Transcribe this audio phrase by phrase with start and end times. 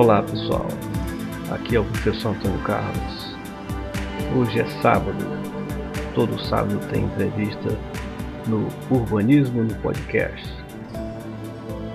[0.00, 0.68] Olá pessoal,
[1.50, 3.36] aqui é o professor Antônio Carlos.
[4.38, 5.18] Hoje é sábado,
[6.14, 7.70] todo sábado tem entrevista
[8.46, 10.46] no Urbanismo no Podcast.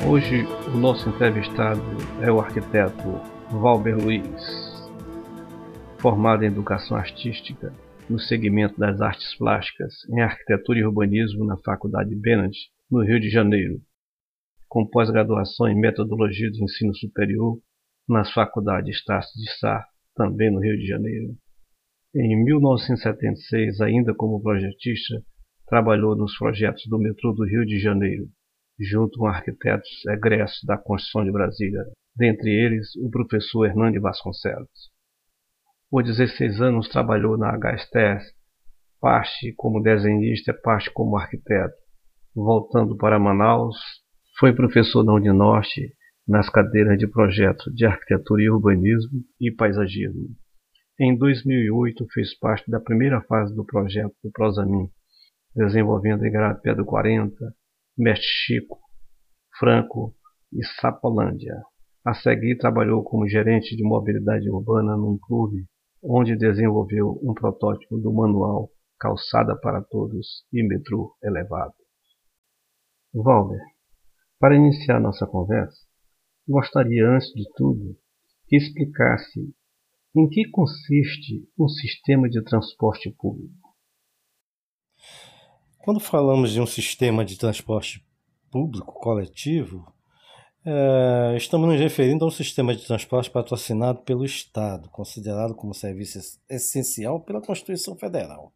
[0.06, 0.44] Hoje
[0.76, 1.82] o nosso entrevistado
[2.22, 4.92] é o arquiteto Valber Luiz,
[6.00, 7.72] formado em Educação Artística
[8.10, 12.58] no segmento das artes plásticas em Arquitetura e Urbanismo na Faculdade Bennett,
[12.92, 13.80] no Rio de Janeiro,
[14.68, 17.60] com pós-graduação em Metodologia de Ensino Superior
[18.08, 19.86] nas faculdades Estácio de Sá,
[20.16, 21.36] também no Rio de Janeiro.
[22.16, 25.22] Em 1976, ainda como projetista,
[25.68, 28.28] trabalhou nos projetos do metrô do Rio de Janeiro,
[28.80, 31.84] junto com arquitetos egressos da Construção de Brasília,
[32.16, 34.92] dentre eles o professor Hernani Vasconcelos.
[35.90, 38.34] Por 16 anos trabalhou na HSTS,
[39.00, 41.76] parte como desenhista, parte como arquiteto.
[42.36, 43.78] Voltando para Manaus,
[44.40, 45.94] foi professor da Uninorte
[46.28, 50.30] nas cadeiras de projeto de arquitetura e urbanismo e paisagismo.
[51.00, 54.90] Em 2008 fez parte da primeira fase do projeto do Prosamin,
[55.56, 57.36] desenvolvendo Igarapé do 40,
[57.98, 58.80] Mestre Chico,
[59.58, 60.16] Franco
[60.52, 61.56] e Sapolândia.
[62.06, 65.66] A seguir trabalhou como gerente de mobilidade urbana num clube,
[66.02, 71.74] onde desenvolveu um protótipo do manual Calçada para Todos e Metrô Elevado.
[73.14, 73.62] Valber,
[74.40, 75.78] para iniciar nossa conversa,
[76.48, 77.98] Gostaria, antes de tudo,
[78.48, 79.54] que explicasse
[80.16, 83.74] em que consiste um sistema de transporte público.
[85.80, 88.06] Quando falamos de um sistema de transporte
[88.52, 89.92] público coletivo,
[90.66, 96.20] é, estamos nos referindo a um sistema de transporte patrocinado pelo Estado, considerado como serviço
[96.50, 98.54] essencial pela Constituição Federal,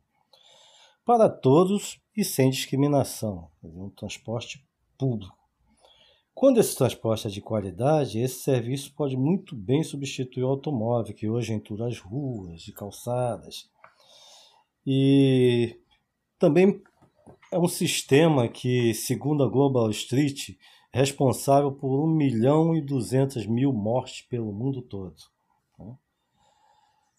[1.05, 4.61] para todos e sem discriminação, um transporte
[4.97, 5.46] público
[6.37, 11.27] quando esse transporte é de qualidade, esse serviço pode muito bem substituir o automóvel, que
[11.27, 13.67] hoje entura as ruas e calçadas.
[14.85, 15.79] E
[16.37, 16.79] também
[17.51, 20.51] é um sistema que, segundo a Global Street,
[20.93, 25.15] é responsável por 1 milhão e 200 mil mortes pelo mundo todo.
[25.79, 25.97] Né?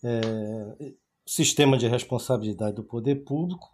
[0.05, 0.93] É,
[1.27, 3.69] sistema de responsabilidade do poder público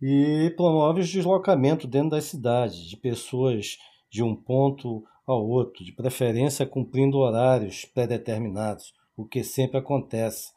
[0.00, 3.76] e promove o deslocamento dentro das cidades de pessoas
[4.10, 10.52] de um ponto ao outro, de preferência cumprindo horários pré-determinados, o que sempre acontece.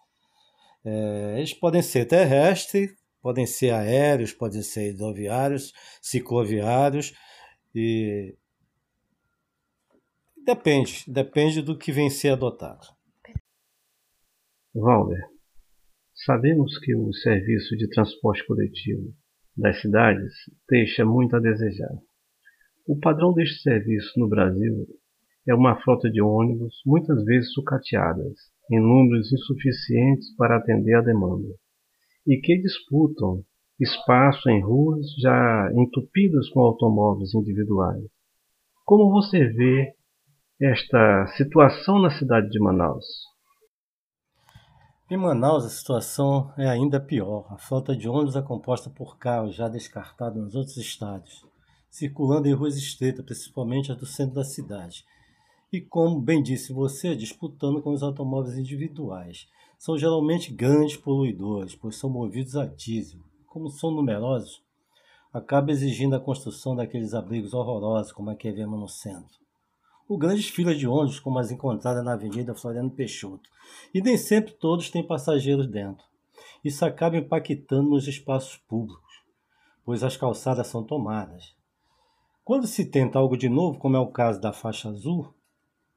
[0.85, 7.13] É, eles podem ser terrestres, podem ser aéreos, podem ser hidroviários, cicloviários
[7.75, 8.35] e
[10.45, 12.88] depende, depende do que vem ser adotado.
[14.73, 15.22] Valder,
[16.25, 19.13] sabemos que o serviço de transporte coletivo
[19.56, 20.33] das cidades
[20.69, 21.91] deixa muito a desejar.
[22.88, 24.88] O padrão deste serviço no Brasil
[25.47, 28.34] é uma frota de ônibus, muitas vezes sucateadas,
[28.72, 31.47] em números insuficientes para atender à demanda,
[32.25, 33.44] e que disputam
[33.80, 38.03] espaço em ruas já entupidas com automóveis individuais.
[38.84, 39.94] Como você vê
[40.59, 43.06] esta situação na cidade de Manaus?
[45.09, 47.46] Em Manaus, a situação é ainda pior.
[47.52, 51.50] A frota de ônibus é composta por carros já descartados nos outros estados
[51.91, 55.06] circulando em ruas estreitas, principalmente as do centro da cidade.
[55.72, 59.47] E como bem disse você, disputando com os automóveis individuais.
[59.78, 63.19] São geralmente grandes poluidores, pois são movidos a diesel.
[63.46, 64.63] Como são numerosos,
[65.34, 69.40] acaba exigindo a construção daqueles abrigos horrorosos, como a que vemos no centro.
[70.07, 73.50] Ou grandes filas de ônibus, como as encontradas na Avenida Floriano Peixoto.
[73.94, 76.06] E nem sempre todos têm passageiros dentro.
[76.63, 79.24] Isso acaba impactando nos espaços públicos,
[79.84, 81.60] pois as calçadas são tomadas.
[82.51, 85.34] Quando se tenta algo de novo, como é o caso da faixa azul,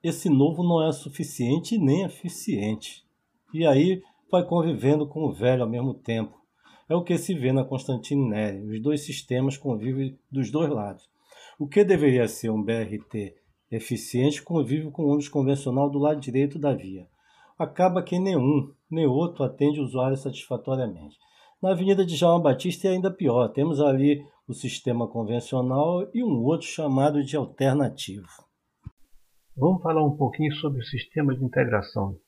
[0.00, 3.04] esse novo não é suficiente nem eficiente.
[3.53, 4.00] E aí
[4.31, 6.41] vai convivendo com o velho ao mesmo tempo.
[6.88, 8.62] É o que se vê na Constantine Neri.
[8.69, 11.10] Os dois sistemas convivem dos dois lados.
[11.59, 13.34] O que deveria ser um BRT
[13.68, 17.09] eficiente convive com o ônibus convencional do lado direito da via.
[17.59, 21.18] Acaba que nenhum nem outro atende o usuário satisfatoriamente.
[21.60, 23.48] Na Avenida de João Batista é ainda pior.
[23.48, 28.28] Temos ali o sistema convencional e um outro chamado de alternativo.
[29.56, 32.18] Vamos falar um pouquinho sobre o sistema de integração.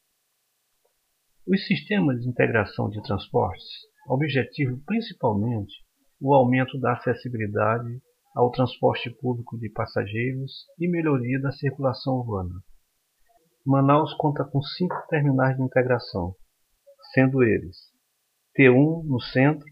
[1.47, 3.69] Os sistemas de integração de transportes
[4.09, 5.75] objetivam principalmente
[6.19, 8.01] o aumento da acessibilidade
[8.35, 12.55] ao transporte público de passageiros e melhoria da circulação urbana.
[13.65, 16.35] Manaus conta com cinco terminais de integração,
[17.13, 17.77] sendo eles
[18.59, 19.67] T1 no centro,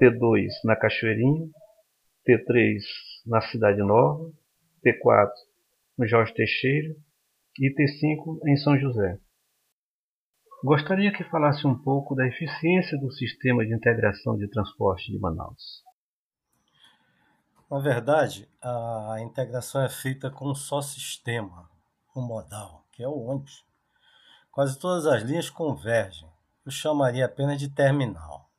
[0.00, 1.48] T2 na Cachoeirinha,
[2.28, 2.80] T3
[3.26, 4.32] na Cidade Nova,
[4.84, 5.30] T4
[5.96, 6.94] no Jorge Teixeira,
[7.58, 9.18] e T5 em São José.
[10.64, 15.84] Gostaria que falasse um pouco da eficiência do sistema de integração de transporte de Manaus.
[17.70, 21.68] Na verdade, a integração é feita com um só sistema,
[22.16, 23.64] um modal, que é o ônibus.
[24.50, 26.28] Quase todas as linhas convergem.
[26.64, 28.50] Eu chamaria apenas de terminal.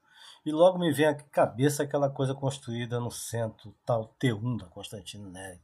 [0.45, 5.27] E logo me vem à cabeça aquela coisa construída no centro, tal T1 da Constantino
[5.27, 5.59] Neri,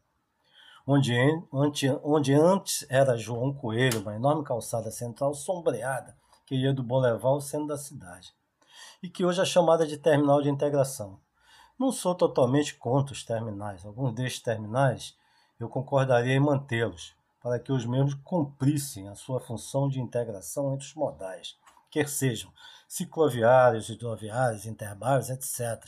[0.88, 1.14] onde,
[1.52, 6.18] onde, onde antes era João Coelho, uma enorme calçada central sombreada
[6.48, 8.34] que ia do Boulevard ao centro da cidade,
[9.04, 11.20] e que hoje é chamada de terminal de integração.
[11.78, 13.86] Não sou totalmente contra os terminais.
[13.86, 15.16] Alguns destes terminais
[15.60, 20.88] eu concordaria em mantê-los, para que os mesmos cumprissem a sua função de integração entre
[20.88, 21.56] os modais,
[21.92, 22.52] quer sejam
[22.88, 25.82] cicloviários, hidroviários, interbairros, etc.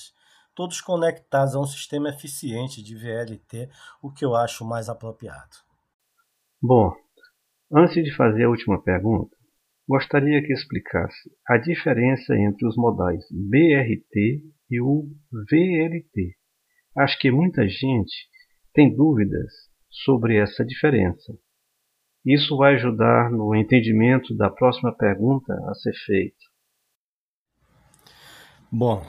[0.55, 3.69] Todos conectados a um sistema eficiente de VLT,
[4.01, 5.57] o que eu acho mais apropriado.
[6.61, 6.93] Bom,
[7.73, 9.35] antes de fazer a última pergunta,
[9.87, 16.37] gostaria que explicasse a diferença entre os modais BRT e o VLT.
[16.95, 18.29] Acho que muita gente
[18.73, 19.51] tem dúvidas
[19.89, 21.37] sobre essa diferença.
[22.25, 26.37] Isso vai ajudar no entendimento da próxima pergunta a ser feita.
[28.71, 29.05] Bom,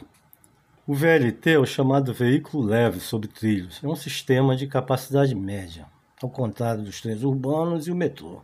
[0.86, 3.82] o VLT é o chamado veículo leve sobre trilhos.
[3.82, 5.86] É um sistema de capacidade média,
[6.20, 8.42] ao contrário dos trens urbanos e o metrô.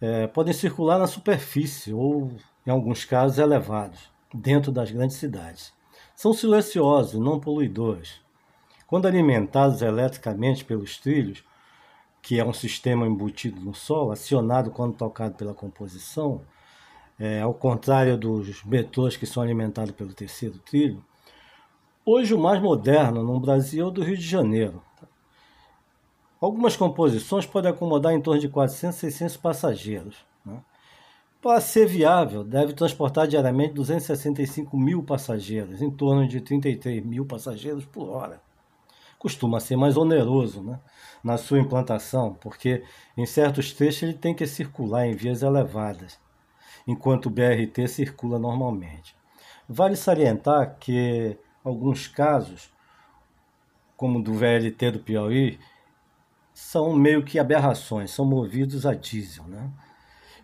[0.00, 2.32] É, podem circular na superfície ou,
[2.66, 5.72] em alguns casos, elevados, dentro das grandes cidades.
[6.16, 8.20] São silenciosos, não poluidores.
[8.86, 11.44] Quando alimentados eletricamente pelos trilhos,
[12.22, 16.40] que é um sistema embutido no solo, acionado quando tocado pela composição,
[17.18, 21.04] é, ao contrário dos metrôs que são alimentados pelo terceiro trilho.
[22.06, 24.80] Hoje o mais moderno no Brasil é o do Rio de Janeiro.
[26.40, 30.16] Algumas composições podem acomodar em torno de 400, 600 passageiros.
[30.44, 30.60] Né?
[31.40, 37.84] Para ser viável, deve transportar diariamente 265 mil passageiros, em torno de 33 mil passageiros
[37.84, 38.40] por hora.
[39.22, 40.80] Costuma ser mais oneroso né,
[41.22, 42.82] na sua implantação, porque
[43.16, 46.18] em certos trechos ele tem que circular em vias elevadas,
[46.88, 49.14] enquanto o BRT circula normalmente.
[49.68, 52.72] Vale salientar que alguns casos,
[53.96, 55.56] como do VLT do Piauí,
[56.52, 59.44] são meio que aberrações, são movidos a diesel.
[59.44, 59.70] Né?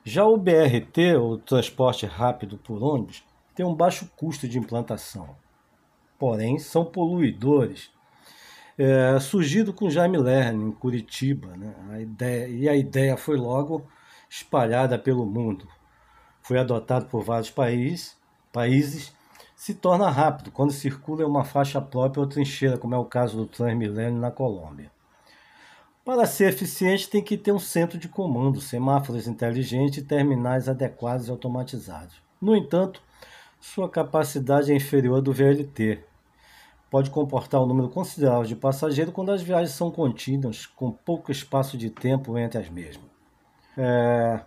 [0.04, 3.24] Já o BRT, o transporte rápido por ônibus,
[3.56, 5.34] tem um baixo custo de implantação.
[6.16, 7.90] Porém, são poluidores.
[8.78, 11.74] É, surgido com Jaime Lerner, em Curitiba, né?
[11.90, 13.84] a ideia, e a ideia foi logo
[14.30, 15.66] espalhada pelo mundo.
[16.40, 18.16] Foi adotado por vários países,
[18.52, 19.12] países
[19.58, 23.36] se torna rápido quando circula em uma faixa própria ou trincheira, como é o caso
[23.36, 24.88] do Transmilênio na Colômbia.
[26.04, 31.26] Para ser eficiente, tem que ter um centro de comando, semáforos inteligentes e terminais adequados
[31.26, 32.14] e automatizados.
[32.40, 33.02] No entanto,
[33.60, 35.98] sua capacidade é inferior à do VLT.
[36.90, 41.76] Pode comportar um número considerável de passageiros quando as viagens são contínuas, com pouco espaço
[41.76, 43.10] de tempo entre as mesmas.
[43.76, 44.42] É...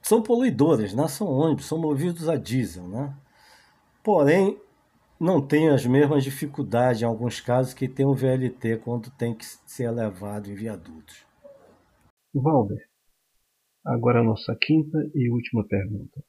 [0.00, 1.06] São poluidores, né?
[1.08, 2.86] são ônibus, são movidos a diesel.
[2.88, 3.14] Né?
[4.02, 4.58] Porém,
[5.18, 9.44] não tem as mesmas dificuldades, em alguns casos, que tem o VLT quando tem que
[9.44, 11.26] ser elevado em viadutos.
[12.34, 12.86] Valber,
[13.84, 16.22] agora a nossa quinta e última pergunta.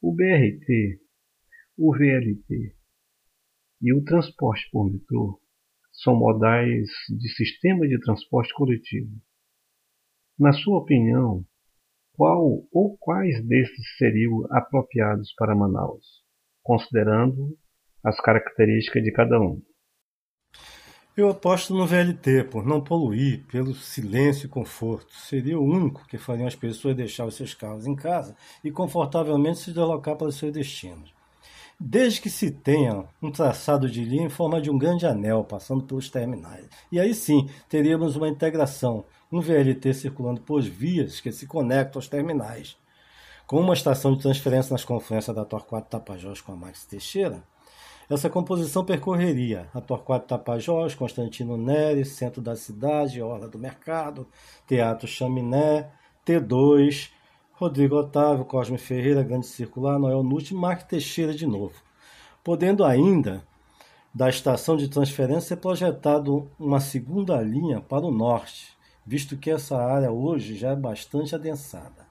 [0.00, 1.00] O BRT,
[1.78, 2.76] o VLT
[3.80, 5.40] e o transporte por metrô
[5.92, 9.12] são modais de sistema de transporte coletivo.
[10.38, 11.44] Na sua opinião,
[12.12, 16.28] qual ou quais desses seriam apropriados para Manaus?
[16.68, 17.56] considerando
[18.04, 19.62] as características de cada um.
[21.16, 25.12] Eu aposto no VLT, por não poluir, pelo silêncio e conforto.
[25.14, 29.72] Seria o único que faria as pessoas deixar seus carros em casa e confortavelmente se
[29.72, 31.17] deslocar para os seus destinos.
[31.80, 35.84] Desde que se tenha um traçado de linha em forma de um grande anel passando
[35.84, 36.66] pelos terminais.
[36.90, 42.08] E aí sim teríamos uma integração, um VLT circulando por vias que se conectam aos
[42.08, 42.76] terminais
[43.48, 47.42] com uma estação de transferência nas confluências da Torquato Tapajós com a Max Teixeira,
[48.08, 54.28] essa composição percorreria a Torquato Tapajós, Constantino Neres, centro da cidade, Orla do Mercado,
[54.66, 55.88] Teatro Chaminé,
[56.26, 57.10] T2,
[57.58, 61.74] Rodrigo Otávio, Cosme Ferreira, Grande Circular, Noel Nutti e Mark Teixeira de novo.
[62.44, 63.42] Podendo ainda,
[64.14, 69.76] da estação de transferência, ser projetado uma segunda linha para o norte, visto que essa
[69.76, 72.06] área hoje já é bastante adensada.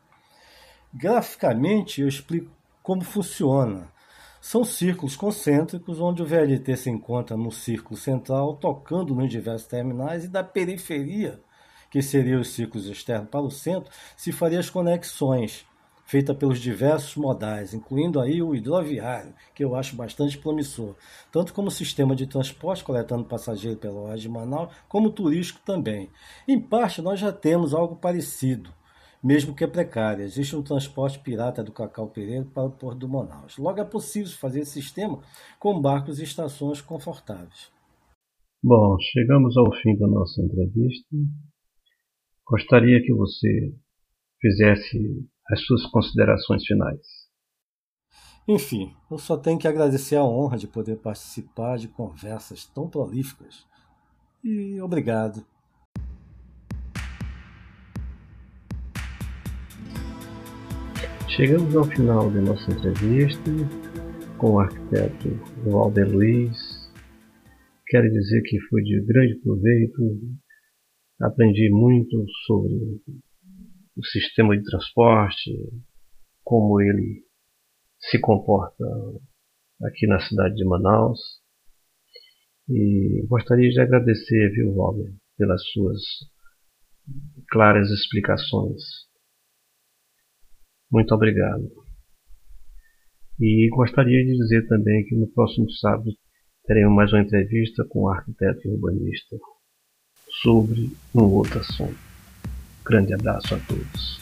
[0.93, 2.51] Graficamente, eu explico
[2.83, 3.87] como funciona.
[4.41, 10.25] São círculos concêntricos onde o VLT se encontra no círculo central, tocando nos diversos terminais,
[10.25, 11.39] e da periferia
[11.89, 15.65] que seriam os ciclos externos para o centro, se faria as conexões
[16.07, 20.95] feita pelos diversos modais, incluindo aí o hidroviário, que eu acho bastante promissor,
[21.33, 26.09] tanto como sistema de transporte coletando passageiro pela Oeste de Manaus, como turístico também.
[26.47, 28.69] Em parte, nós já temos algo parecido,
[29.21, 30.23] mesmo que é precário.
[30.23, 33.57] Existe um transporte pirata do Cacau Pereira para o Porto do Manaus.
[33.57, 35.19] Logo, é possível fazer esse sistema
[35.59, 37.69] com barcos e estações confortáveis.
[38.63, 41.17] Bom, chegamos ao fim da nossa entrevista.
[42.49, 43.73] Gostaria que você
[44.39, 47.27] fizesse as suas considerações finais.
[48.47, 53.67] Enfim, eu só tenho que agradecer a honra de poder participar de conversas tão prolíficas.
[54.41, 55.45] E obrigado.
[61.27, 63.51] Chegamos ao final da nossa entrevista
[64.37, 65.29] com o arquiteto
[65.65, 66.57] Walter Luiz.
[67.87, 70.01] Quero dizer que foi de grande proveito.
[71.19, 72.75] Aprendi muito sobre
[73.95, 75.51] o sistema de transporte,
[76.43, 77.23] como ele
[77.99, 78.85] se comporta
[79.83, 81.19] aqui na cidade de Manaus.
[82.69, 86.01] E gostaria de agradecer, viu, Walter, pelas suas
[87.49, 88.83] claras explicações.
[90.91, 91.67] Muito obrigado.
[93.39, 96.11] E gostaria de dizer também que no próximo sábado
[96.65, 99.37] teremos mais uma entrevista com o arquiteto e urbanista
[100.41, 101.97] sobre um outro assunto.
[102.85, 104.16] Grande abraço a todos.